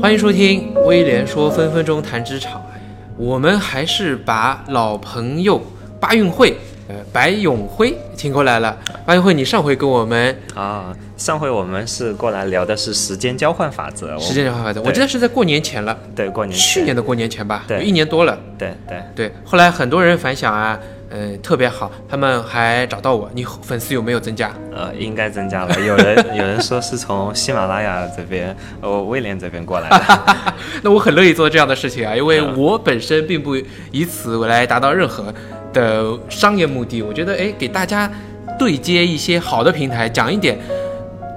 [0.00, 2.64] 欢迎收听威廉说分分钟谈职场。
[3.16, 5.60] 我们还是把老朋友
[5.98, 6.56] 巴运会，
[6.88, 8.78] 呃，白永辉请过来了。
[9.04, 14.16] 巴运会，你上回跟我们啊，上回我们是过来聊的是时间交换法则。
[14.20, 15.98] 时间交换法则，我记得是在过年前了。
[16.14, 18.38] 对，过年去年的过年前吧，对，一年多了。
[18.56, 20.78] 对对对，后来很多人反响啊。
[21.10, 23.30] 嗯，特别好，他们还找到我。
[23.34, 24.52] 你粉丝有没有增加？
[24.74, 25.74] 呃，应该增加了。
[25.80, 30.54] 有人 有人说是从喜马拉雅这边，呃，威廉这边过来的。
[30.82, 33.56] 那我很乐意做这样的事情啊，因为 我本身并不
[33.90, 35.32] 以此来达到任何
[35.72, 37.02] 的商业目的。
[37.02, 38.10] 我觉得，哎，给大家
[38.58, 40.58] 对接一些好的平台，讲一点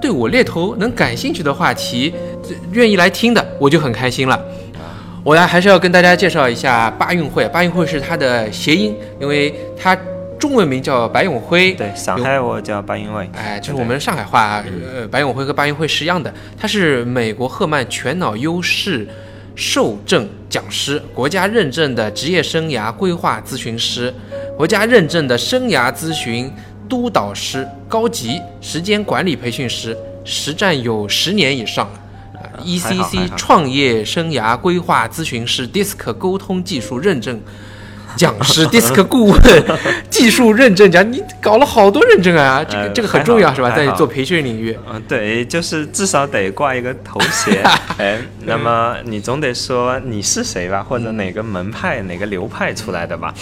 [0.02, 2.12] 对我猎头能感兴趣的话题，
[2.72, 4.38] 愿意来听的，我就很开心了。
[5.24, 9.96] 我呢还是要跟大家介绍一下巴运会，巴运会是它的谐音，因为它
[10.36, 11.72] 中文名叫白永辉。
[11.74, 13.30] 对，上海我叫巴运会。
[13.34, 16.32] 哎，就是我们上海话，呃，白永辉和巴运会是一样的。
[16.58, 19.06] 他是美国赫曼全脑优势
[19.54, 24.12] 受证讲师，国家认证的职业生涯规划咨询师，
[24.56, 26.52] 国家认证的生涯咨询
[26.88, 31.88] 督导师，高级时间管理培训师，实战有十年以上。
[32.64, 37.40] ECC 创业生涯规划咨询师，DISC 沟通技术认证
[38.16, 39.40] 讲师，DISC 顾问
[40.10, 43.70] 技术认证讲，你搞了好多认证啊， 这个这个很重要是吧？
[43.74, 47.62] 在做培训领域，嗯，对，就是至少得挂一个头衔，
[47.96, 53.32] 哎，那么你总得说你是谁吧，或者哪个门派、哪个流派出来的吧？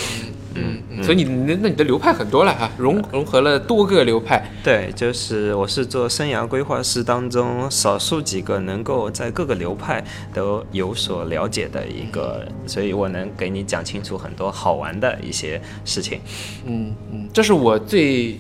[0.54, 4.44] 嗯，所以你那那你的流派很多了哈，融融合了多个流派。
[4.62, 10.02] 对，就是我是做生涯规划师当中少数几个能够在各个流派
[10.34, 16.20] 都有所了解的一个，所以我能给你讲清楚很多好玩的一些事情。
[16.66, 18.38] 嗯嗯，这是我最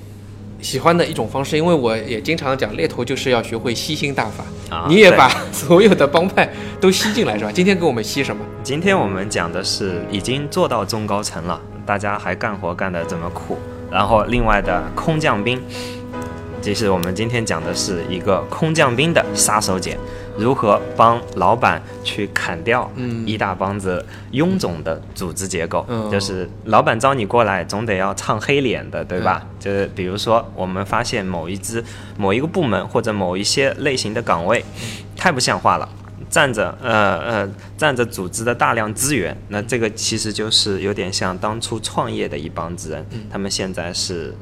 [0.60, 4.44] 喜欢的一种方式，因为我也经常讲猎头就是要学会吸星大法。
[4.68, 6.48] 啊，你也把 所有的帮派
[6.80, 7.50] 都吸进来是吧？
[7.52, 8.44] 今天给我们吸什么？
[8.62, 11.60] 今天我们讲的是已经做到中高层了。
[11.90, 13.58] 大家还干活干得这么苦，
[13.90, 15.60] 然后另外的空降兵，
[16.62, 19.96] 其实我们今天讲的是一个空降兵的杀手锏，
[20.38, 22.88] 如何帮老板去砍掉
[23.26, 25.84] 一大帮子臃肿的组织结构。
[26.08, 29.44] 就是老板招你过来，总得要唱黑脸的，对吧？
[29.58, 31.82] 就是比如说，我们发现某一支、
[32.16, 34.64] 某一个部门或者某一些类型的岗位，
[35.16, 35.88] 太不像话了。
[36.30, 44.32] 占着呃呃占着组织的大量资源，那这个其实就是有点像当初创业的一帮子人，他们现在是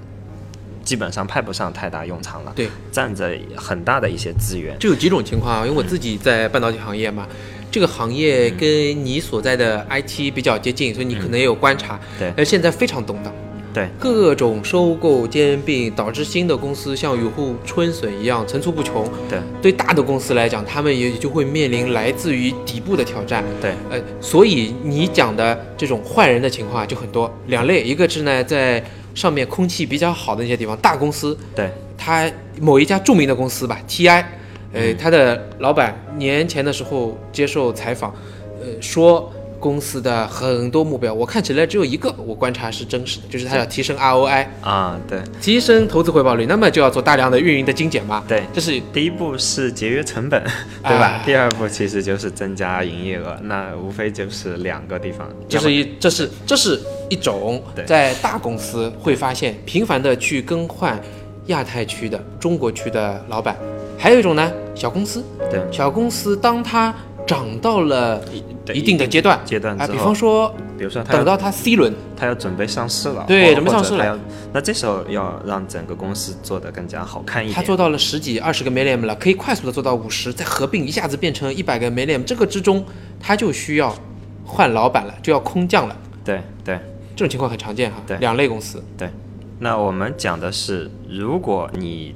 [0.84, 2.52] 基本上派不上太大用场了。
[2.54, 4.78] 对，占着很大的一些资源。
[4.78, 7.26] 就有几种情况啊，因为我自己在半导体行业嘛，
[7.70, 8.68] 这个行业跟
[9.04, 11.98] 你所在的 IT 比较接近，所以你可能也有观察。
[12.18, 13.32] 对，而现在非常动荡。
[13.74, 19.06] 对各种收购兼并，导致新的公司像雨后春笋一样层出不穷。
[19.28, 23.44] 对，对大的公司来讲，他们也就会面临来自于底部的挑战。
[23.60, 28.82] 对，呃，所以你讲的这种换人的情况就很多，两类，一个是呢在
[29.14, 32.30] 上面空气比较好的那些地方，大公司，对，他
[32.60, 34.24] 某一家著名的公司吧，TI，
[34.72, 38.14] 呃，他的老板年前的时候接受采访，
[38.60, 39.32] 呃，说。
[39.60, 50.42] 公司的很多目标，我看起来只有一个，我观察是真实的，就是它要提升 ROI 啊，对，提升投资回报率，那么就要做大量的运营的精简嘛，对，这是第一步是节约成本，
[50.84, 51.22] 对吧？
[51.24, 61.00] 第二步其实就是增加营业额，那无非就是两个地方，就是一，这是这是一种在大公司会发现频繁的去更换
[61.46, 63.56] 亚太区的中国区的老板，
[63.98, 66.94] 还有一种呢，小公司，对，小公司当它
[67.26, 68.22] 涨到了。
[68.74, 74.18] 一定的阶段，阶段啊，比方说，比如说，等到他 C 轮，他要准备上市了，对，准备上市了，
[74.52, 77.54] 那这时候要让整个公司做得更加好看一点。
[77.54, 82.84] 他做到了十几、二十个 million 了，可以快速的做到五十，再合并一下子变成一百个 million，这个之中，
[83.20, 83.94] 他就需要
[84.44, 85.96] 换老板了，就要空降了。
[86.24, 86.78] 对对，
[87.16, 87.96] 这种情况很常见哈。
[88.06, 88.82] 对，两类公司。
[88.96, 89.08] 对，
[89.58, 92.14] 那我们讲的是，如果你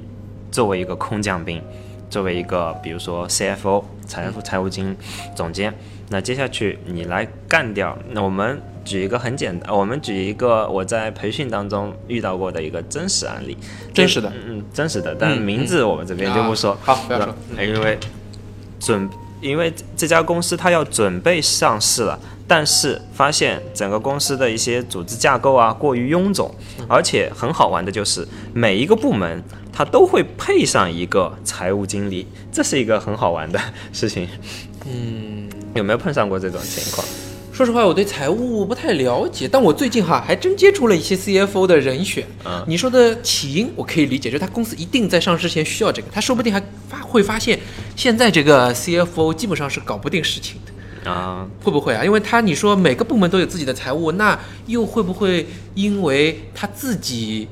[0.51, 1.61] 作为一个空降兵，
[2.09, 4.95] 作为一个比如说 CFO 财务财务经
[5.35, 5.73] 总监。
[6.13, 7.97] 那接下去你来干掉。
[8.11, 13.57] 那我们举一个很简单，我们举一个我在培训当中遇到过的一个真实案例，
[13.91, 16.77] 真实的，嗯，真实的，但名字我们这边就不说。
[16.83, 17.33] 好，不要说。
[17.59, 17.97] 因为
[18.79, 19.09] 准，
[19.43, 26.49] 因为这家公司它要准备上市了，但是发现整个公司的一些组织架构啊过于臃肿，
[26.87, 33.59] 而且很好玩的就是每一个部门它都会配上一个财务经理，这是一个很好玩的
[33.91, 34.27] 事情。
[34.87, 35.49] 嗯。
[35.75, 37.03] 有没有碰上过这种情况？
[37.53, 42.25] 说实话，我对财务不太了解，但我最近哈还真接触了一些 CFO 的人选。
[42.43, 46.59] 嗯你说的起因我可以理解，就是他公司一定在上市前需要这个，他说不定还
[46.89, 47.59] 发会发现
[47.95, 52.03] 现在这个 CFO 基本上是搞不定事情的，啊、会不会啊？
[52.03, 55.45] 因为他你说每个部门都有自己的财务，那又会不会
[55.75, 57.47] 因为他自己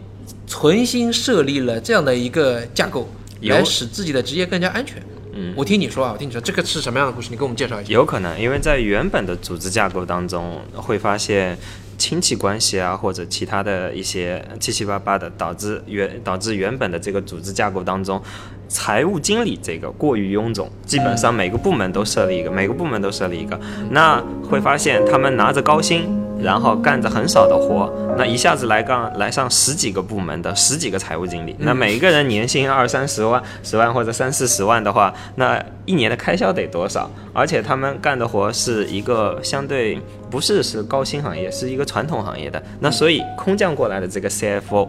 [0.48, 3.07] 存心设立了这样的一个架构，
[3.42, 4.98] 来使自己的职业更加安全？
[5.42, 7.30] 嗯，我听你说啊，我听你说，这个是什么样的故事？
[7.32, 7.92] 你给我们介绍一下。
[7.92, 11.58] 有可能，因为在原本的组织架构当中，会发现
[11.98, 18.22] 亲戚关系啊，或者其他的一些七七八八的，导致原导致原本的这个组织架构当中，
[18.68, 23.60] 财务经理这个过于臃肿，基本上每个部门都设立一个，每个部门都设立一个，
[23.90, 26.08] 那会发现他们拿着高薪。
[26.42, 37.10] 然后干着很少的活，那一下子来干来上十几个部门的十几个财务经理，那每一个人年薪二三十万、十万或者三四十万的话，那一年的开销得多少？
[37.34, 40.00] 而且他们干的活是一个相对
[40.30, 42.62] 不是是高薪行业，是一个传统行业的。
[42.80, 44.88] 那所以空降过来的这个 CFO，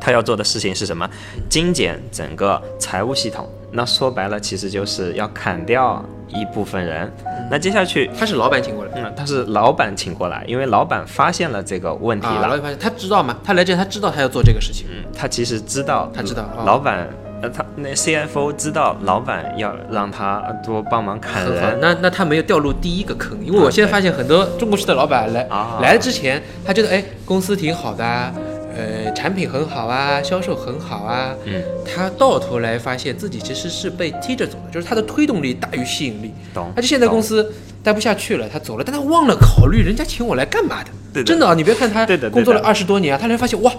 [0.00, 1.08] 他要做的事情是什么？
[1.48, 3.48] 精简整个财务系统。
[3.70, 7.10] 那说白了，其实就是要砍掉一部分人。
[7.50, 8.90] 那接下去，他是老板请过来。
[8.94, 12.42] 嗯，他是老板请过来，因为老板发现了这个问题啊，了。
[12.42, 13.36] 老板发现他知道吗？
[13.44, 14.86] 他来这，他知道他要做这个事情。
[14.90, 17.06] 嗯，他其实知道，他知道哦老板，
[17.42, 28.32] 呃，他那 CFO 知道老板要让他多帮忙砍，人，那那他没有掉入第一个坑，因为我现在发现很多中国式的老板来、啊来之前，他觉得哎公司挺好的啊，
[28.78, 36.72] 呃产品很好啊，销售很好啊，嗯，他到头来发现自己其实是被踢着走的，就是他的推动力大于吸引力，懂？
[36.74, 37.52] 他就现在公司
[37.82, 43.72] 待不下去了，他走了，但他忘了考虑人家请我来干嘛的，对的真的啊，你别看他工作了二十多年啊，他才发现哇。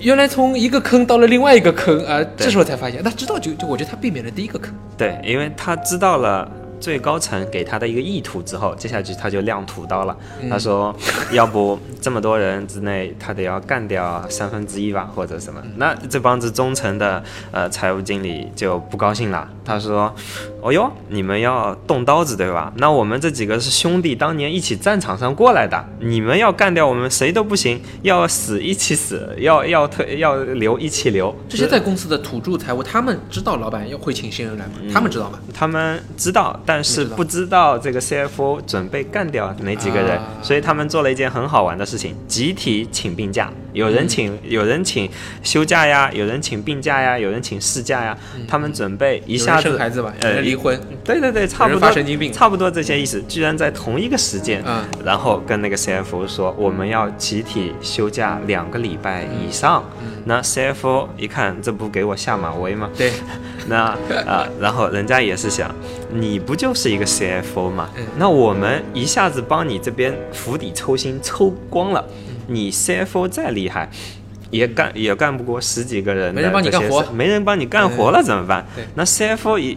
[0.00, 4.74] 原来从一个坑到了另外一个坑啊、这时候才发现，那知道就就我觉得他避免了第一个坑。
[4.98, 6.46] 对，因为他知道了
[6.84, 10.14] 最高层给他的一个意图之后，接下去他就亮屠刀了。
[10.42, 10.94] 嗯他说，
[11.32, 15.62] 要不这么多人之内，他得要干掉三分之一吧，或者什么。
[15.78, 19.48] 那这帮子中层的呃财务经理就不高兴了。
[19.64, 20.14] 他说，
[20.64, 22.72] 哦哟，你们要动刀子对吧？
[22.78, 31.36] 那我们这几个是兄弟，当年一起战场上过来的，你们要干掉我们谁都不行，要死一起死，要要退要留一起留。
[31.50, 34.72] 这些在公司的土著财务，他们知道老板要会请新人来吗？
[34.90, 35.38] 他们知道吗？
[35.52, 43.52] 他们知道，但是不知道这个 CFO 准备干掉哪几个人，啊所以他们做了一件很好玩的事情，集体请病假。
[43.74, 45.10] 有人请，有人请
[45.42, 48.16] 休假呀，有人请病假呀，有人请事假呀。
[48.48, 52.32] 他们准备一下子孩子吧，呃人离婚，对对对，差不多发神经病。
[52.32, 59.84] 差不多这些意思，居然在同一个时间，嗯然后跟那个 CFO 说我们要集体休假两个礼拜以上。
[60.00, 62.88] 嗯那 CFO 一看，这不给我下马威吗？
[62.96, 63.12] 对，
[63.68, 63.94] 那
[64.26, 65.70] 啊、然后人家也是想，
[66.10, 67.90] 你不就是一个 CFO 嘛？
[67.98, 73.90] 嗯那我们一下子帮你这边釜底抽薪抽光了，嗯你 CFO 再厉害。
[74.50, 78.64] 也干也干不过十几个人的没人帮你干活没人帮你干活了怎么办？
[78.94, 79.76] 那 CFO 一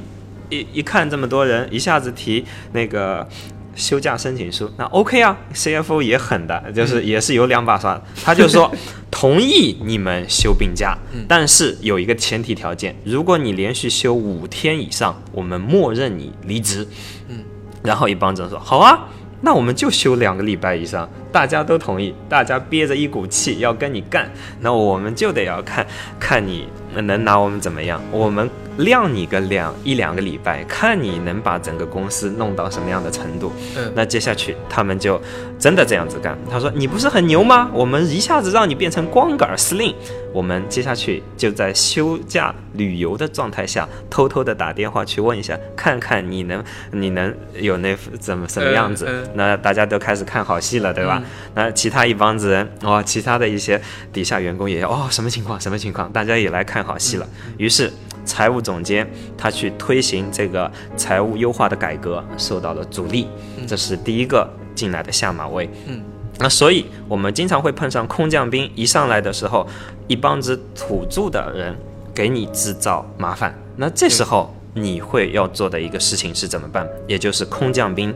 [0.50, 3.28] 一一看这么多人，一下子提那个
[3.76, 8.72] 休假申请书，那 OK 啊，CFO 也狠的，就是也是有两把刷，他就说
[9.12, 10.98] 同意你们休病假，
[11.28, 16.88] 但是有一个前提条件，如果你连续休五天以上，我们默认你离职。
[17.28, 17.44] 嗯，
[17.84, 19.08] 然后一帮人说好啊。
[19.40, 24.28] 那我们就休两个礼拜以上，大家都同意，大家憋着一股气要跟你干，
[24.62, 25.86] 那我们就得要看
[26.20, 33.52] 看你能拿我们怎么样，我们晾你个两一两个礼拜，看你能把整个公司弄到什么样的程度。
[33.76, 35.20] 嗯那接下去他们就
[35.60, 36.38] 真的这样子干。
[36.50, 37.70] 他说：“你不是很牛吗？
[37.74, 39.94] 我们一下子让你变成光杆司令。
[40.34, 49.06] 我们接下去就在休假旅游的状态下，偷偷的打电话去问一下，看看你能你能有那怎么什么样子。
[49.08, 51.22] 嗯嗯那大家都开始看好戏了，对吧？
[51.56, 53.82] 那其他一帮子人，哦，其他的一些
[54.14, 55.60] 底下员工也哦，什么情况？
[55.60, 56.12] 什么情况？
[56.12, 57.28] 大家也来看好戏了。
[57.58, 57.92] 于是。
[58.28, 63.28] 财务总监他去推行这个财务优化的改革，受到了阻力，
[63.66, 65.68] 这是第一个进来的下马威。
[65.88, 66.02] 嗯，
[66.40, 69.66] 那所以我们经常会碰上空降兵一上来的时候，
[70.08, 71.76] 一帮子土著的人
[72.14, 73.58] 给你制造麻烦。
[73.78, 76.88] 那这时候你会要做的一个事情是怎么办？
[77.08, 78.14] 也就是空降兵。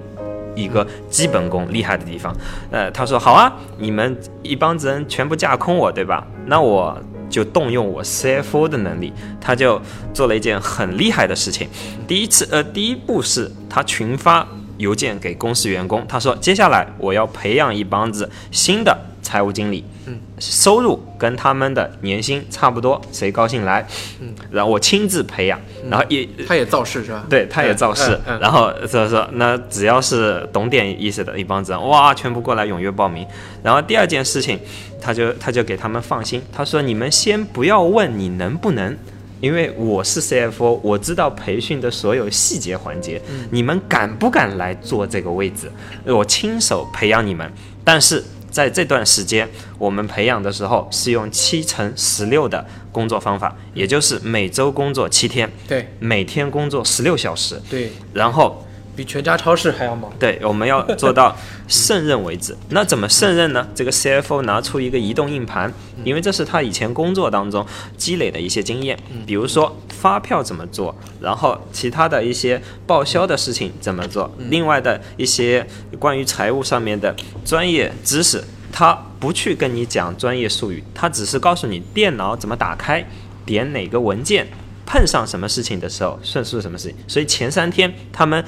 [0.54, 2.36] 一个基本功厉害的地方，
[2.72, 6.28] 呃，他说好啊，你们一帮子人全部架空我，对吧？
[6.46, 6.94] 那我
[7.32, 9.82] 就动用我 CFO 的能力，他就
[10.14, 11.68] 做了一件很厉害的事情。
[12.08, 14.48] 第一次，呃，第一步是他群发
[14.78, 23.88] 邮件给公司员工，他说接下来我要培养一帮子新的财务经理，嗯，收入跟他们的年薪差不多，谁高兴来，
[24.20, 27.24] 嗯，然后我亲自培养，然后也他也造势是吧？
[27.30, 33.26] 对，他也造势，嗯嗯然后所以说，那只要是懂点意思的一帮子人，哇，全部过来踊跃报名。
[33.62, 34.60] 然后第二件事情，
[35.00, 38.98] 他就他就给他们放心，他说你们先不要问你能不能。
[39.40, 43.20] 因为我是 CFO，我知道培训的所有细节环节，
[43.50, 45.72] 你们敢不敢来做这个位置？
[46.06, 47.52] 我亲手培养你们。
[47.84, 55.88] 但是在这段时间，我们培养的时候是用七乘十六的工作方法，也就是每周工作七天，对。
[56.00, 60.12] 每天工作十六小时，对，然后比全家超市还要忙。
[60.20, 61.36] 对，我们要 做到
[61.68, 62.56] 胜任为止。
[62.70, 63.68] 那怎么胜任呢？
[63.74, 67.66] 这个 CFO 拿出一个移动硬盘，因为这是他以前工作当中
[67.98, 75.66] 积累的一些经验，比如说发票怎么做，然后其他的一些报销的事情怎么做，另外的一些
[76.00, 83.06] 关于财务上面的专业知识，他不去跟你讲专业术语，他只是告诉你电脑怎么打开，
[83.46, 84.48] 点哪个文件。
[84.92, 88.44] 碰上什么事情的时候，顺势什么事情，所以前三天他们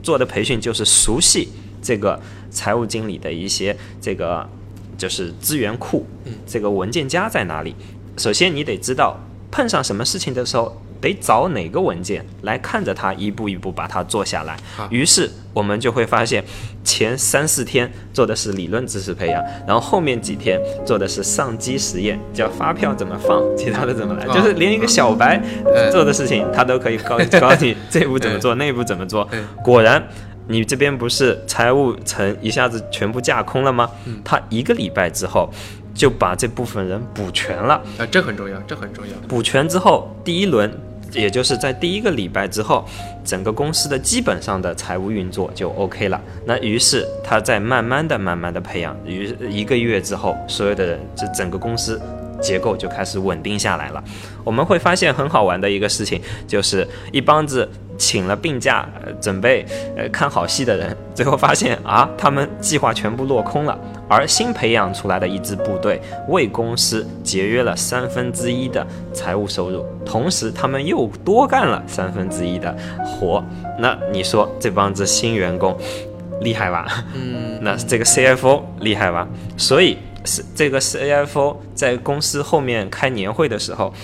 [0.00, 1.48] 做的培训就是熟悉
[1.82, 2.20] 这个
[2.52, 4.48] 财务经理的一些这个
[4.96, 6.06] 就是资源库，
[6.46, 7.74] 这个文件夹在哪里。
[8.16, 9.18] 首先你得知道
[9.50, 14.56] 碰上什么事情的时候得找哪个文件来看着它一步一步把它做下来。
[14.88, 16.42] 于是我们就会发现，
[16.82, 29.44] 前三四天做的是理论知识培养，然后后面几天做的是上机实验，叫发票怎么放，其他的怎么来，啊就是连一个小白嗯做的事情他都可以告告诉你这步怎么做，那步怎么做嗯。
[29.62, 30.02] 果然。
[30.48, 33.88] 你这边不是财务层一下子全部架空了吗？
[34.24, 35.48] 他一个礼拜之后
[35.94, 37.74] 就把这部分人补全了。
[37.96, 39.12] 啊，这很重要，这很重要。
[39.28, 40.68] 补全之后，第一轮，
[41.12, 42.84] 也就是在第一个礼拜之后，
[43.24, 46.20] 整个公司的基本上的财务运作就 OK 了。
[46.46, 52.00] 那于是他在慢慢的、慢慢的培养，于一个月之后，所有的人，这整个公司。
[52.40, 54.02] 结构就开始稳定下来了。
[54.42, 57.68] 我们会发现很好玩的一个事情，就是一帮子
[58.02, 59.64] 请了病假，呃、准备
[59.96, 63.78] 呃看好戏的人， 最后发现啊，他们计划全部落空了。
[64.08, 73.42] 而新培养出来的一支部队，为公司节约了三分之一的财务收入，同时他们又多干了三分之一的活。
[73.78, 75.78] 那你说这帮子新员工
[76.40, 77.04] 厉害吧？
[77.14, 79.28] 嗯，那这个 CFO 厉害吧？
[79.56, 83.94] 所以是这个 CFO 在公司后面开年会的时候。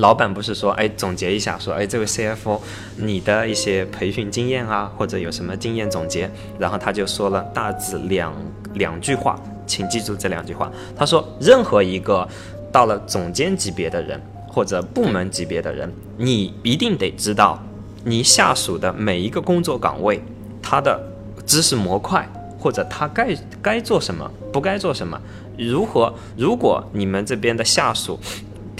[0.00, 2.58] 老板不是说，哎，总结一下，说，哎，这位 CFO，
[2.96, 6.28] 你的一些培训经验啊，或者有什么经验总结，
[6.58, 8.32] 然后他就说了大致两
[8.74, 10.72] 两句话，请记住这两句话。
[10.96, 12.26] 他说，任何一个
[12.72, 17.62] 到了总监级别的人或者部门级别的人，你一定得知道
[18.02, 20.22] 你下属的每一个工作岗位，
[20.62, 20.98] 他的
[21.44, 22.26] 知识模块
[22.58, 25.20] 或者他该该做什么，不该做什么。
[25.58, 26.14] 如何？
[26.38, 28.18] 如果你们这边的下属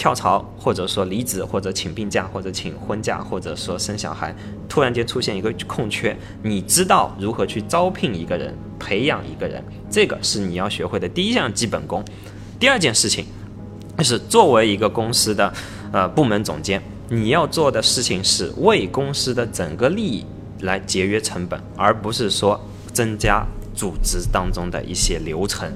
[0.00, 4.34] 跳槽，或者说离职，或者请病假，或者请婚假，或者说生小孩，
[4.66, 12.02] 突然间出现一个空缺，你知道如何去招聘一个人，培养一个人，这个是你要学会的第一项基本功。
[12.58, 13.26] 第二件事情，
[13.98, 15.52] 就是作为一个公司的
[15.92, 20.24] 呃部门总监，你要做的事情是为公司的整个利益
[20.60, 22.58] 来节约成本，而不是说
[22.94, 25.70] 增加组织当中的一些流程。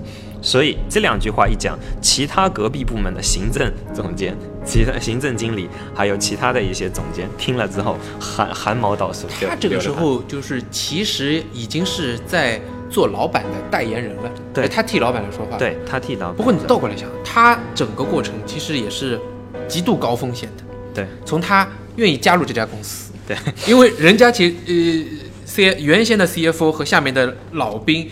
[0.45, 9.27] 所以这两句话一讲，其他隔壁部门的行政总监、其他行政经理，还有其他的一些总监听了之后，汗汗毛倒竖。
[9.41, 12.61] 他这个时候就是其实已经是在
[12.91, 16.37] 做老板的代言人了，对他替老板来说话。，对他替老板。
[16.37, 19.19] 不过你倒过来想，他整个过程其实也是
[19.67, 20.65] 极度高风险的。
[20.93, 23.35] 对，从他愿意加入这家公司，对，
[23.67, 28.09] 因为人家其实呃 C 原先的 CFO 和下面的老兵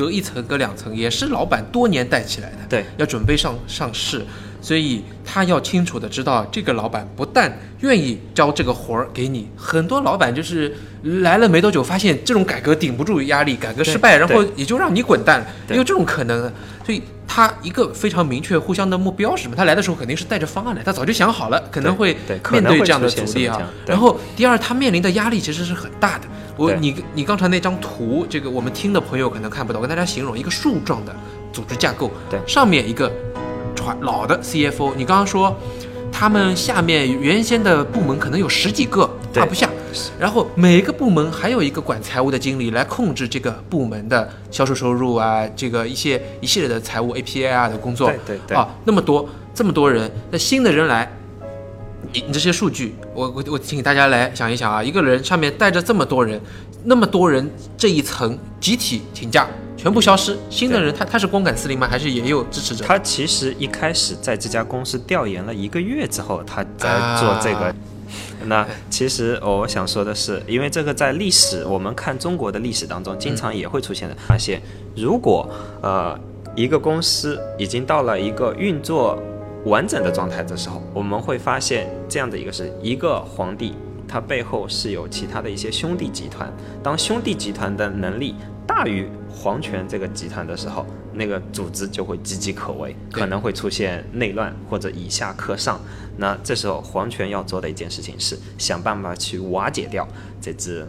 [0.00, 2.56] 隔一层隔两层，也是老板多年带起来的。
[2.70, 4.24] 对，要准备上上市，
[4.62, 16.50] 所以他要清楚的知道，这个老板不但愿意交这个活儿给你，很多老板就是来了没多久，发现这种改革顶不住压力，改革失败，然后也就让你滚蛋了，也有这种可能。
[16.82, 17.02] 所以
[17.32, 19.54] 他一个非常明确互相的目标是什么？
[19.54, 22.16] 他来的时候肯定是带着方案来，他早就想好了，可能会
[22.50, 23.56] 面对这样的阻力啊
[23.86, 26.24] 然后第二，他面临的压力其实是很大的。
[26.56, 31.14] 我你你刚才那张图，这个我们听的朋友可能看不到，我跟大家形容一个树状的
[31.52, 32.40] 组织架构，对。
[32.48, 33.08] 上面一个
[33.76, 35.56] 传老的 CFO，你刚刚说
[36.10, 39.40] 他们下面原先的部门可能有十几个，对。
[39.40, 39.70] 大不下，
[40.18, 51.10] 然后每个部门还有一个管财务的经理来控制这个部门的销售收入啊，这个一些一系列的财务 API 啊的工作，对对对啊，那么多这么多人，那新的人来。
[52.12, 56.40] 你你这些数据，我我我请大家来想一想啊，一个人上面带着这么多人，
[56.82, 61.86] 那么多人这一层集体请假全部消失，新的人他他是光杆司令吗？
[61.88, 62.84] 还是也有支持者？
[62.84, 66.88] 他其实一开始在这家公司调研了一个月之后，他在
[67.20, 67.72] 做这个。
[68.46, 74.60] 那其实我想说的是，因为这个在历史，我们看中国的历史当中，经常也会出现的发现，
[74.96, 75.48] 如果
[75.82, 76.18] 呃
[76.56, 79.18] 一个公司已经到了一个运作
[79.64, 83.74] 完整的状态的时候，我们会发现这样的一个是一个皇帝，
[84.08, 86.52] 他背后是有其他的一些兄弟集团，
[86.82, 88.34] 当兄弟集团的能力
[88.70, 95.80] 大于皇权这个集团的时候，那个组织就会岌岌可危，可能会出现内乱或者以下克上。
[96.16, 100.06] 那这时候皇权要做的一件事情是想办法去瓦解掉
[100.40, 100.86] 这支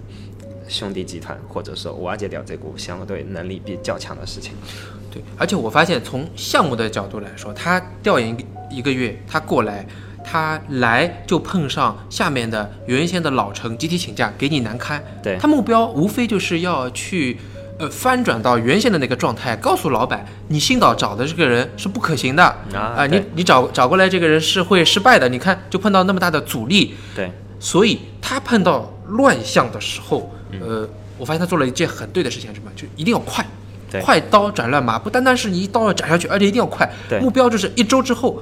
[0.68, 4.54] 兄弟集团，或者说瓦解掉这股相对能力比较强的事情。
[5.10, 8.38] 对，而且我发现从项目的角度来说，他调研
[8.70, 9.84] 一个月，他过来，
[10.24, 15.04] 他来就碰上下面的原先的老臣集体请假，给你难堪。
[15.24, 17.38] 对他目标无非就是要去。
[17.82, 22.44] 呃，翻转到原先的那个状态，告诉老板，你新导找的这个人是不可行的
[22.76, 23.08] 啊！
[23.08, 25.28] 你你找找过来这个人是会失败的。
[25.28, 26.94] 你看，就碰到那么大的阻力。
[27.16, 32.70] 对，所以他碰到乱象的时候，呃，我发现他做了一件很对的事情，什么？
[32.76, 33.44] 就一定要快，
[34.04, 36.88] 快刀斩乱麻，不单单是你一刀要斩下去，而且一定要快。
[37.20, 38.40] 目标就是一周之后。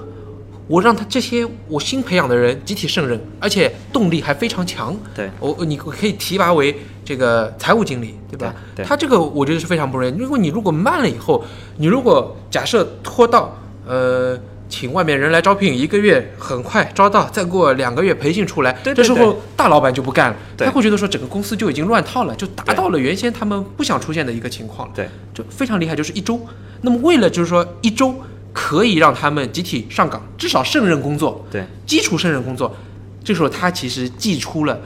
[0.70, 4.96] 我让他这些我新培养的人集体胜任，而且动力还非常强。
[5.16, 8.54] 对我，你可以提拔为这个财务经理，对吧？
[8.76, 10.16] 对，他这个我觉得是非常不容易。
[10.16, 11.44] 如果你如果慢了以后，
[11.78, 13.58] 你如果假设拖到
[13.88, 14.38] 呃，
[14.70, 24.94] 请外面人来招聘，一个月很快招到，再过两个月培训出来，这时候大老板就不干了，他会觉得说整个公司就已经乱套了，就达到了原先他们不想出现的一个情况了。
[24.96, 26.40] 对，就非常厉害，就是一周。
[26.82, 28.14] 那么为了就是说一周。
[28.54, 32.76] 可以让他们集体上岗，至少胜任工作，对基础胜任工作。
[33.24, 34.80] 这时候他其实寄出了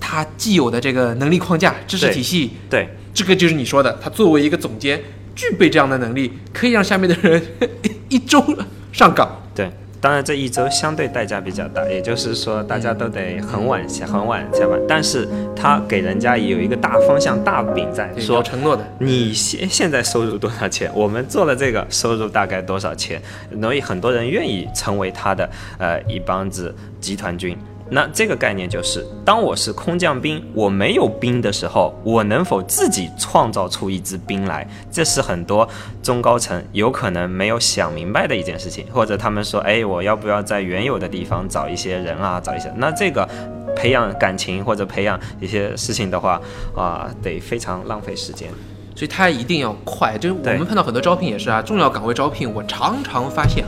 [0.00, 5.00] 他既有的这个能力框架、知识体系，对，这个就是你说的，他作为一个总监，
[5.34, 7.42] 具备这样的能力，可以让下面的人
[8.08, 8.44] 一周
[8.92, 9.70] 上岗，对。
[10.04, 14.78] 当然，这一周相对代价比较大，也就是说，大家都得很晚下，很晚下班。
[14.86, 18.86] 但是他给人家有一个大方向、大饼在，说承诺的。
[18.98, 20.90] 你现现在收入多少钱？
[20.94, 23.18] 我们做了这个，收入大概多少钱？
[23.62, 27.56] 所以很多人愿意成为他的呃一帮子集团军。
[27.90, 34.66] 那这个概念就是，当我是空降兵，我没有兵的时候，我能否自己创造出一支兵来？
[34.90, 35.68] 这是很多
[36.02, 42.72] 中高层有可能没有想明白的一件事情，或者他们说，哎，我要不要在原有的地方找一些人啊，找一些？
[42.76, 43.28] 那这个
[43.76, 46.40] 培养感情或者培养一些事情的话，
[46.74, 48.48] 啊，得非常浪费时间，
[48.96, 50.16] 所以他一定要快。
[50.16, 53.62] 就是我们碰到很多招聘也是啊，重要岗位招聘，我常常发现，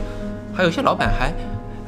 [0.55, 1.31] 还有些老板还，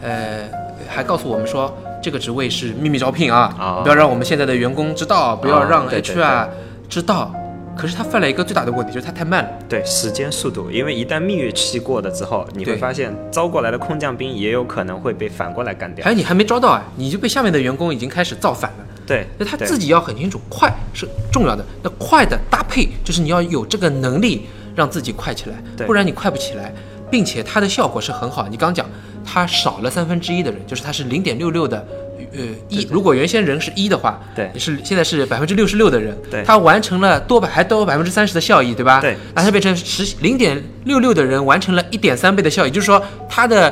[0.04, 0.48] 呃，
[0.88, 1.76] 还告诉我们说。
[2.02, 6.48] 这个职位是秘密招聘啊，不要让我们现在的员工知道，不要让 HR
[6.88, 7.34] 知道。
[7.78, 9.50] 可是他犯了一个最大的问题，就是他太慢了。
[9.70, 16.04] 对，时间速度，因为一旦蜜月期过了之后，你会发现招过来的空降兵也有可能会被反过来干掉。
[16.04, 18.86] 还有你还没招到啊，你就被下面的员工已经开始造反了。
[19.08, 21.66] 对，那他自己要很清楚，快是重要的。
[21.82, 26.74] 那快的搭配就是你要有这个能力让自己快起来，不然你快不起来。
[27.12, 28.86] 并且它的效果是很好，你刚讲
[29.32, 31.86] 它少了三分之一的人，就是他是零点六六的，
[32.34, 39.00] 呃一，如果原先人是一的话，对，是现在是百分之六十六的人，对，他完成了多百还多百分之三十的效益，对吧？
[39.00, 43.72] 对，那他变成十零点六六的人完成了一点三倍的效益，就是说他的。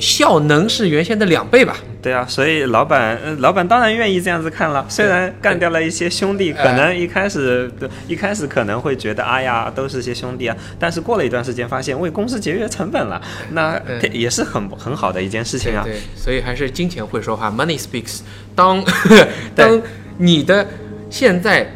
[0.00, 1.76] 效能是原先的两倍吧？
[2.02, 4.84] 对啊，所以老板，老板当然愿意这样子看了。
[4.88, 7.70] 虽然干掉了一些兄弟，可能一开始
[8.06, 10.56] 一开始可能会觉得，哎呀，都是些兄弟啊。
[10.78, 13.20] 但是过了一段时间，发现为公司节约成本了，
[13.52, 13.80] 那
[14.12, 15.82] 也是很很好的一件事情啊。
[15.84, 18.20] 对，所以还是金钱会说话，Money speaks。
[18.54, 18.84] 当
[19.56, 19.80] 当
[20.18, 20.66] 你的
[21.08, 21.72] 现在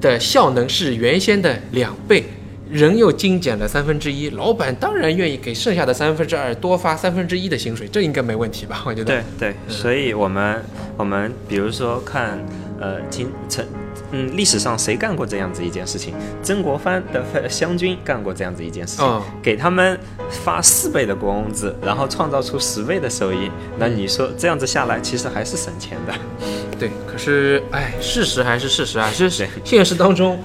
[0.00, 2.24] 的效能是原先的两倍。
[2.70, 8.82] 人又精简了三分之一，老板当然愿意给剩下的三分之二多发三分之一的薪水，这应该没问题吧？
[8.84, 9.04] 我觉得。
[9.04, 10.60] 对对，所以我们
[10.96, 12.44] 我们比如说看，
[12.80, 13.64] 呃，金陈，
[14.10, 16.12] 嗯，历史上谁干过这样子一件事情？
[16.42, 19.96] 曾国藩的湘军干过这样子一件事情，给他们
[20.44, 23.48] 发四倍的工资，然后创造出十倍的收益。
[23.78, 26.12] 那你说这样子下来，其实还是省钱的。
[26.80, 30.36] 对，可是哎，事实还是事实啊，就是现实当中。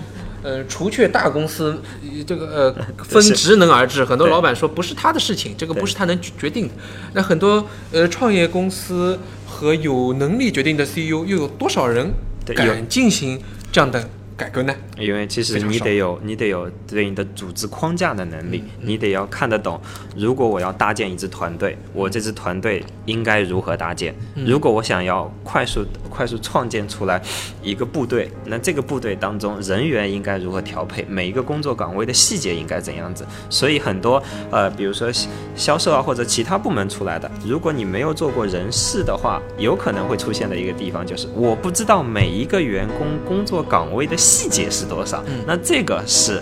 [0.44, 1.80] 呃，除却大公司，
[2.24, 6.74] 这个 呃分职能而治，很多老板说不是他的事情，这个不是他能决定的。
[7.14, 12.12] 那很多呃创业公司和有能力决定的 CEO，又有多少人
[12.56, 13.40] 敢进行
[13.72, 14.10] 这样的
[14.42, 14.74] 改革呢？
[14.98, 19.80] 因为其实你得有你得有对应的组织框架的能力，嗯你得要看得懂。
[20.18, 24.16] 如果我要搭建一支团队，我这支团队应该如何搭建？
[24.34, 27.22] 嗯如果我想要快速快速创建出来
[27.62, 31.06] 一个部队，那这个部队当中人员应该如何调配？
[31.08, 33.24] 每一个工作岗位的细节应该怎样子？
[33.48, 35.12] 所以很多呃，比如说
[35.56, 46.42] 销售啊或者其他部门出来的，如果你没有做过人事的话，有可能会出现的一个地方就是我不知道每一个员工工作岗位的细节是多少，嗯那这个是。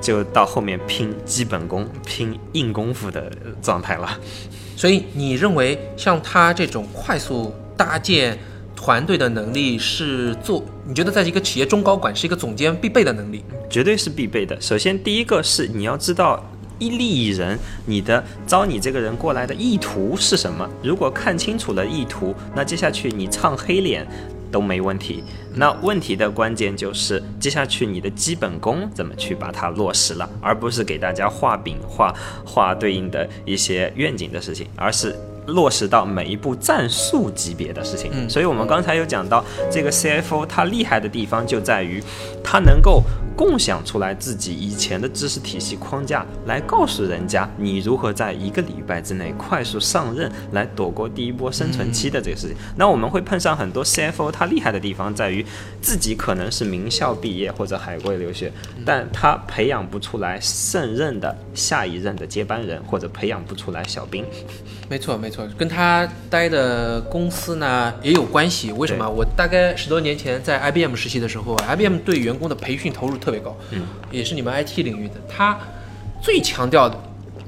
[0.00, 3.30] 就到后面拼基本功、拼硬功夫的
[3.62, 4.18] 状态了。
[4.76, 8.38] 所以你认为像他这种快速搭建
[8.76, 10.62] 团队的能力是做？
[10.86, 13.42] 你觉得在一个企业中高管是一个总监必备的能力？
[13.70, 14.60] 绝对是必备的。
[14.60, 16.44] 首先，第一个是你要知道
[16.78, 20.68] 一利益人，你的招你这个人过来的意图是什么。
[20.82, 24.06] 如果看清楚了意图，那接下去你唱黑脸
[24.54, 25.24] 都没问题。
[25.52, 32.14] 那问题的关键就是接下去你的基本功怎么去把它落实了，而不是给大家画饼、画
[32.46, 35.16] 画对应的一些愿景的事情，而是。
[35.46, 42.02] 落实到每一步战术级别的事情，嗯所以我们刚才有讲到，这个 CFO 他厉害的地方就在于，
[42.42, 43.02] 他能够
[43.36, 52.56] 共享出来自己以前的知识体系框架，来告诉人家你如何在一个礼拜之内快速上任，来躲过第一波生存期的这个事情。
[52.76, 55.44] 那我们会碰上很多 CFO，他厉害的地方在于
[55.80, 58.52] 自己可能是名校毕业或者海归留学，
[58.84, 64.24] 但他培养不出来胜任的下一任的接班人，或者培养不出来小兵。
[64.88, 68.72] 没错，没错，跟他待的公司呢也有关系。
[68.72, 69.08] 为什么？
[69.08, 75.14] 我大概十多年前在 IBM 实习的时候，IBM 对员工的培训投入特别高，嗯，也是你们 IT 领域的。
[75.28, 75.58] 他
[76.22, 76.98] 最强调的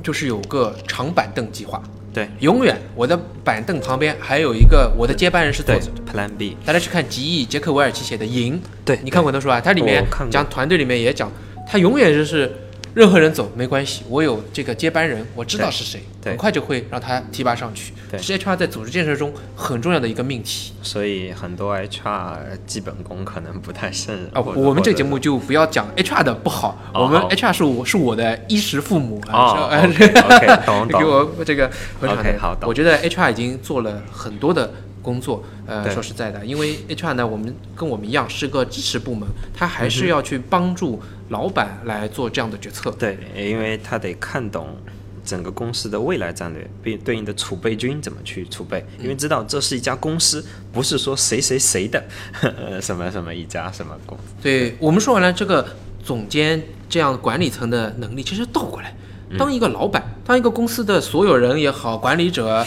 [0.02, 6.12] 就是有个长板凳计划，对永远我的板凳旁边还有一个我的接班人是坐对着的。
[6.12, 9.60] ，Plan B，大家去看《极易》，杰克韦尔奇写的《赢》，对你看过那书啊？
[9.60, 11.30] 它里面讲团队里面也讲，
[11.68, 12.52] 他永远就是
[12.96, 16.30] 任何人走没关系，我有这个接班人，我知道是谁，对。
[16.30, 17.92] 很快就会让他提拔上去。
[18.10, 18.18] 对。
[18.18, 20.72] 是 HR 在组织建设中很重要的一个命题。
[20.80, 24.40] 所以很多 HR 基本功可能不太胜任啊。
[24.40, 29.68] 我们这个节目就不要讲 HR 的不好，哦我们 HR 是我是我的衣食父母啊，
[30.64, 30.98] 懂懂。
[30.98, 34.72] 给我这个 OK，好我觉得 HR 已经做了很多的
[35.06, 42.90] 工作，呃，说实在的，因为 HR 呢，我们跟我们一样是个支持部门，他还嗯是要去帮助老板来做这样的决策。
[42.98, 44.76] 对，因为他得看懂
[45.24, 52.04] 整个公司的未来战略，并对应的储备军怎么去储备，因为知道这是一家公司，不是说谁谁谁的
[52.42, 54.34] 呃什么什么一家什么公司。
[54.42, 55.64] 对我们说完了这个
[56.04, 58.92] 总监这样管理层的能力，其实倒过来，
[59.38, 62.66] 当一个老板，当一个公司的所有人也好，管理者、呃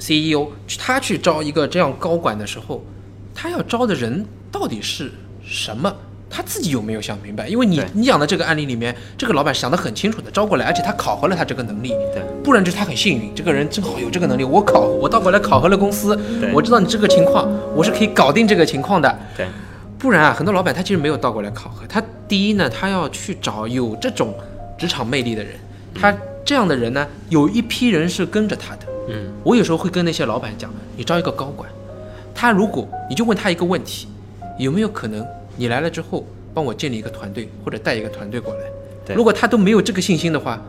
[0.00, 2.82] CEO，他去招一个这样高管的时候，
[3.34, 5.12] 他要招的人到底是
[5.44, 5.94] 什么？
[6.32, 7.48] 他自己有没有想明白？
[7.48, 14.44] 因为你你讲的这个案例里面，这个老板想得很清楚的招过来，而且他考核了他这个能力，对，不然就是他很幸运，这个人正好有这个能力。
[14.44, 19.18] 我考我倒过来考核了公司对，我知道你这个情况，我是可以搞定这个情况的。
[19.36, 19.44] 对，
[19.98, 21.84] 不然啊，很多老板他其实没有倒过来考核。
[21.88, 24.32] 他第一呢，他要去找有这种
[24.78, 25.54] 职场魅力的人，
[25.92, 28.86] 他这样的人呢，有一批人是跟着他的。
[29.10, 31.68] 嗯，我有时候会跟那些老板讲，你招一个高管，
[32.34, 34.08] 他如果你就问他一个问题，
[34.58, 38.60] 有没有可能你来了之后帮我建立一个团队，或者带一个团队过来？
[39.06, 40.62] 对如果他都没有这个信心的话，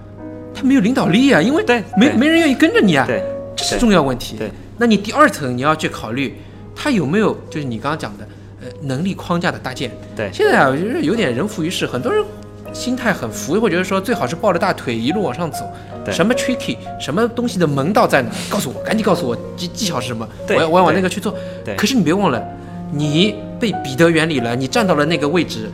[0.53, 1.63] 他没有领导力啊，因为
[1.97, 3.05] 没没人愿意跟着你啊。
[3.05, 3.23] 对，
[3.55, 4.37] 这是重要问题。
[4.37, 6.35] 对，那你第二层你要去考虑，
[6.75, 8.27] 他有没有就是你刚刚讲的，
[8.61, 9.91] 呃，能力框架的搭建。
[10.15, 12.23] 对现在啊，就是有点人浮于事，很多人
[12.73, 15.69] 心态很浮，会觉得说最好是抱着大腿一路往上走。
[16.03, 18.29] 对什么 tricky，什么东西的门道在哪？
[18.49, 21.35] 告诉我，赶紧告诉我技技巧是什么，我要我要往那个去做。
[21.63, 22.43] 对可是你别忘了，
[22.91, 25.69] 你被彼得原理了，你站到了那个位置。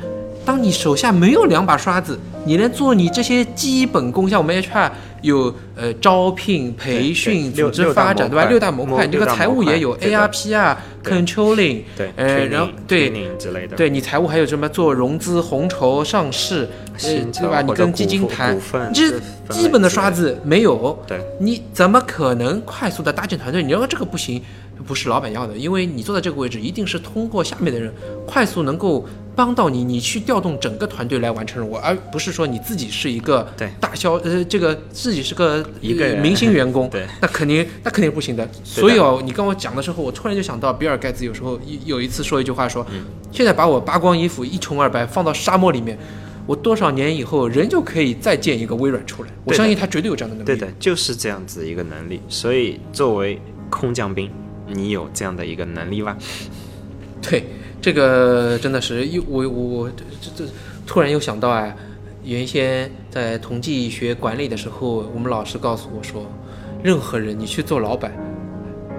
[0.48, 4.90] 当你手下没有两把刷子，你连做你这些基本功，像我们 HR
[5.22, 8.44] 有呃招聘、培训、组织发展，对吧？
[8.44, 17.62] 六六大模块，你这个财务也有 ARP 啊、controlling，对，呃，然后对之类的，对你财务还有什么做融资、红筹、上市，对吧？
[17.62, 18.58] 你跟基金谈
[18.94, 23.62] 这基本的刷子没有，对你怎么可能快速的搭建团队？
[23.62, 24.42] 你要这个不行，
[24.86, 27.94] 不是老板要的，因为你坐在这个位置，一定是通过下面的人
[28.26, 29.06] 快速能够
[29.38, 33.48] 帮到你，你去调动整个团队来完成任务，而不是说你自己是一个
[33.80, 38.50] 大销呃这个自己是个一个呃明星员工，对那肯定那肯定不行的。
[38.64, 45.96] 所以哦，你跟我讲的时候，我突然就想到比尔盖茨有时候有有一次说一句话说，嗯现在把我扒光衣服一穷二白放到沙漠里面。
[46.48, 49.30] 我多少年以后，人就可以再建一个微软出来。
[49.44, 50.46] 我相信他绝对有这样的能力。
[50.46, 52.22] 对的，就是这样子一个能力。
[52.30, 53.38] 所以作为
[53.70, 54.32] 空降兵，
[54.66, 56.16] 你有这样的一个能力吗？
[57.22, 57.44] 对，
[57.82, 60.52] 这个真的是又我我我这这这
[60.86, 61.74] 突然又想到啊，
[62.24, 66.26] 原先在统计学管理的时候，我们老师告诉我说，
[66.84, 68.12] 任何人你去做老板，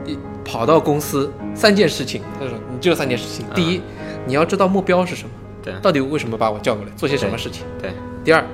[0.05, 3.81] 你跑到公司三件事情，他说你只有三件事情，第一，
[4.27, 5.31] 你要知道目标是什么，
[5.63, 7.65] 对到底为什么把我叫过来，做些什么事情。
[7.81, 7.91] 对
[8.25, 8.45] 第二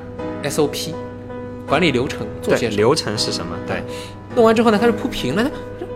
[0.42, 0.92] ，SOP，
[1.66, 2.68] 管理流程做些。
[2.68, 3.56] 流程是什么？
[3.66, 3.82] 对
[4.34, 5.50] 弄完之后呢，他是铺平了。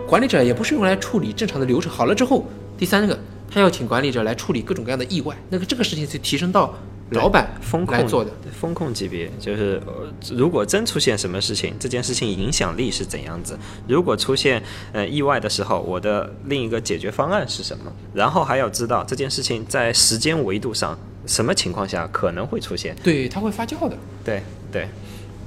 [0.07, 1.91] 管理者也不是用来处理正常的流程。
[1.91, 2.45] 好了之后，
[2.77, 3.17] 第三个，
[3.49, 5.35] 他要请管理者来处理各种各样的意外。
[5.49, 6.73] 那个这个事情是提升到
[7.11, 8.31] 老板风控来做的。
[8.51, 13.57] 风控级别就是，呃如果真出现什么事情，这件事情影响力是怎样子？
[13.87, 17.91] 如果出现呃意外的时候，我的另一个解决方案是什么？
[18.13, 22.95] 然后还要知道这件事情在时间维度上什么情况下可能会出现。
[23.01, 23.97] 对，它会发酵的。
[24.23, 24.87] 对对，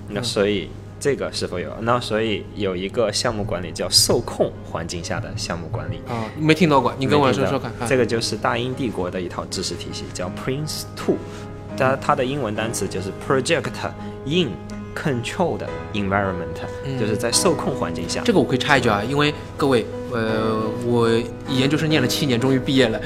[0.09, 0.69] 那嗯所以
[1.03, 1.69] 这个是否有？
[1.81, 5.97] 那所以有一个项目管理叫受控环境下的项目管理。
[6.09, 7.69] 啊，没听到过，你跟我说说看。
[7.73, 11.17] 啊这个就是大英帝国的一套知识体系，叫 Prince Two，
[11.77, 13.65] 它它的英文单词就是 Project
[14.27, 14.53] in
[14.95, 18.23] Controlled Environment，、嗯就是在受控环境下。
[18.25, 21.09] 这个我可以插一句啊，因为各位，呃，我
[21.48, 23.01] 研究生念了七年，终于毕业了。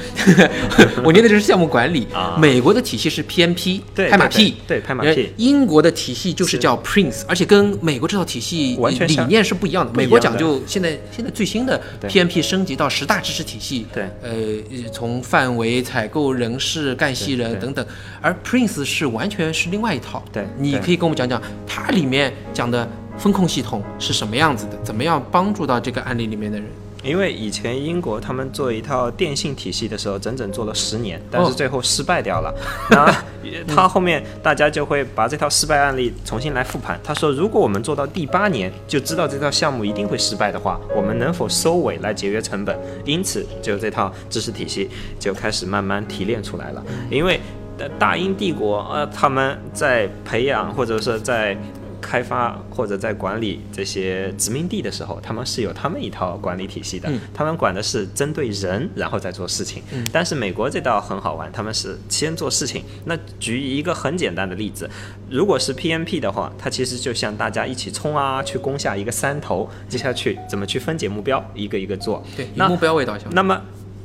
[1.03, 2.07] 我念的就是项目管理。
[2.13, 4.55] 啊美国的体系是 PMP，对拍马屁。
[4.67, 9.91] 对拍马呃屁英国的体系就是叫 Prince，而且跟美国这套体系理完全相念是不一样的。
[9.93, 13.85] 美国讲究现在现在最新的 PMP 升级到十大知识体系。
[13.93, 17.85] 对呃，从范围、采购、人事、干系人等等，
[18.21, 20.23] 而 Prince 是完全是另外一套。
[20.31, 26.67] 对对你可以跟我们讲讲它里面讲的风控系统是什么样子的，怎么样帮助到这个案例里面的人。
[27.03, 32.53] 因为以前英国他们做一套电信体系的时候，整整做了十年，但是哦最后失败掉了。
[32.89, 33.23] 那
[33.65, 36.99] 他后面大家就会把这套失败案例重新来复盘。
[37.03, 42.77] 他说，如果我们做到第八年就知道这套项目一定会失败的话，我们能否收尾来节约成本？
[43.05, 46.83] 因此，就这套知识体系就开始慢慢提炼出来了。
[47.09, 47.39] 因为
[47.77, 51.55] 呃大英帝国呃他们在培养或者是在
[52.01, 57.09] 开发或者在管理这些殖民地的时候，他们是有他们一套管理体系的。
[57.09, 59.83] 嗯他们管的是针对人，然后再做事情。
[60.11, 62.83] 但是美国这倒很好玩，他们是先做事情。
[63.05, 64.89] 那举一个很简单的例子，
[65.29, 72.23] 如果是 PMP 的话，它其实就像大家一起冲啊，去攻下一个山头，接下去怎么去分解目标，一个一个做。
[72.35, 73.27] 对，以那目标为导向。
[73.33, 73.61] 那么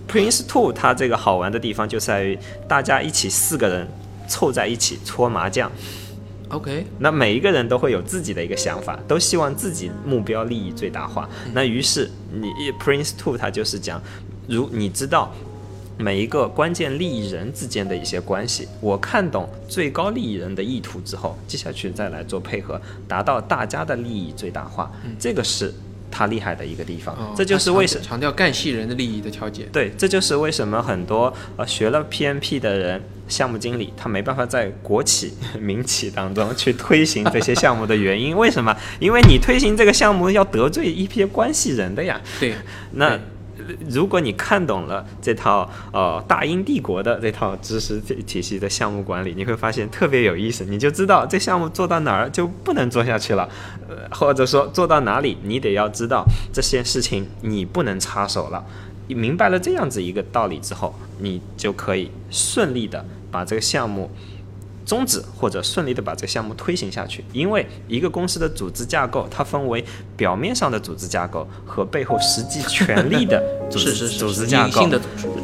[0.09, 3.89] Prince Two 它这个好玩的地方就在于大家一起四个人
[4.29, 5.71] 凑在一起搓麻将。
[6.53, 11.27] OK，那每一个人都会有自己的一个想法，都希望自己目标利益最大化。
[11.55, 14.01] 那于是你 Prince Two 他就是讲，
[14.47, 15.33] 如你知道
[15.97, 24.93] 每一个关键利益人之间的一些关系，我看懂最高利益人的意图之后，接下去再来做配合，达到大家的利益最大化。
[25.19, 25.73] 这个是
[26.13, 28.05] 他厉害的一个地方，哦这就是为什么。
[28.05, 29.67] 强调干系人的利益的调节。
[29.73, 38.37] 对，这就是为什么很多呃学了 PMP 的人，项目经理他没办法在国企、民企当中去推行这些项目的原因。
[38.37, 38.77] 为什么？
[39.01, 42.21] 因为你推行这个项目要得罪一批关系人的呀。
[42.39, 42.55] 对，
[42.93, 43.19] 那
[43.89, 53.49] 如果你看懂了这套呃大英帝国的这套知识体体系的项目管理，你会发现特别有意思，你就知道这项目做到哪儿就不能做下去了，
[53.89, 58.65] 呃，或者说做到哪里你得要知道这些事情你不能插手了。
[59.09, 64.11] 你明白了这样子一个道理之后，你就可以顺利的把这个项目
[64.93, 67.25] 终止或者顺利的把这个项目推行下去。
[67.33, 69.83] 因为一个公司的组织架构，它分为
[70.19, 74.87] 表面上的组织架构和背后实际权力的组 织组织架构。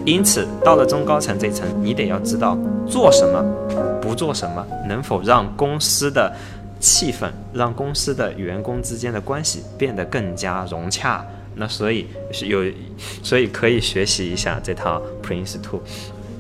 [0.05, 3.43] 因此，到了中高层这层，你得要知道做什么，
[4.03, 6.31] 不做什么，能否让公司的
[6.79, 11.25] 气氛，让公司的员工之间的关系变得更加融洽。
[11.55, 12.71] 那所以是有，
[13.23, 15.81] 所以可以学习一下这套 Prince Two。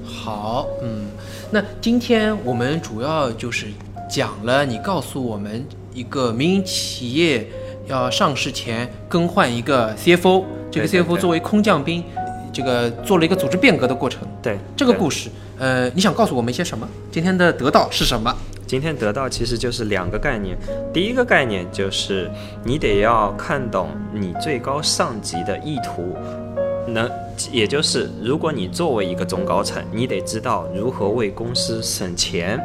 [0.04, 1.06] 好，嗯，
[1.50, 3.68] 那今天我们主要就是
[4.08, 7.48] 讲了，你告诉我们一个民营企业
[7.86, 12.04] 要上市前更换一个 CFO，这个 CFO 作为空降兵，
[12.52, 14.28] 这个做了一个组织变革的过程。
[14.42, 16.86] 对对这个故事，呃，你想告诉我们一些什么？
[17.10, 18.34] 今天的得到是什么？
[18.66, 20.54] 今天得到其实就是两个概念，
[20.92, 22.30] 第一个概念就是
[22.62, 26.14] 你得要看懂你最高上级的意图，
[26.92, 27.10] 能，
[27.52, 32.60] 也就是如果你作为一个中高层，你得知道如何为公司省钱，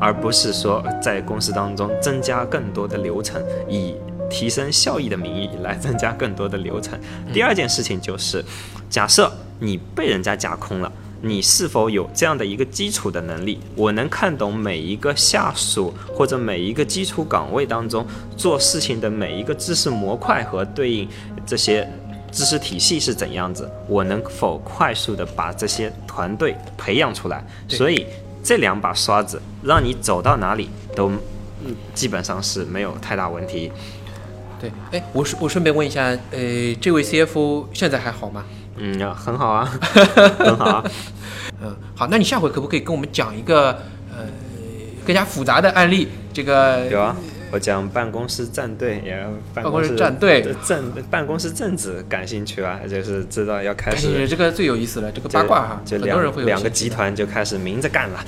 [0.00, 3.94] 而不是说在公司当中增加更多的流程，以
[4.28, 6.98] 提升效益的名义来增加更多的流程。
[7.32, 8.44] 第二件事情就是，
[8.90, 10.92] 假设你被人家架空了。
[11.20, 13.58] 你是否有这样的一个基础的能力？
[13.74, 21.08] 我能看懂每一个下属或者每一个基础岗位当中做事情的每一个知识模块和对应
[21.44, 21.90] 这些
[22.30, 27.44] 知识体系是怎样子，我能否快速的把这些团队培养出来？
[27.68, 28.06] 所以
[28.42, 31.10] 这两把刷子让你走到哪里都，
[31.64, 33.72] 嗯，基本上是没有太大问题。
[34.60, 38.44] 对，哎，我顺我顺便问一下，呃，这位 CFO 现在还好吗？
[38.76, 39.64] 嗯，很好啊，
[40.38, 40.84] 很好啊。
[41.60, 43.70] 嗯，好，那你下回可不可以跟我们讲一个
[44.16, 44.24] 呃
[45.04, 46.08] 更加复杂的案例？
[46.32, 47.16] 这个有啊，
[47.50, 49.16] 我讲办公室战队，也
[49.54, 52.80] 办办公室室战队的政办公室政治感兴趣吧？
[52.88, 56.68] 就是知道要开始觉这个最有意思了，这个八卦哈，就很多人会有两两个。
[56.70, 58.24] 集团就开始明着干了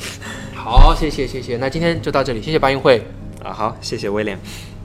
[0.54, 3.02] 好，谢谢谢谢，那今天就到这里，谢谢八音会。
[3.42, 3.52] 啊。
[3.52, 4.36] 好，谢谢威廉。
[4.36, 4.79] 嗯